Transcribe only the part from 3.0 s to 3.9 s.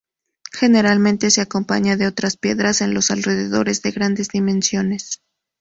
alrededores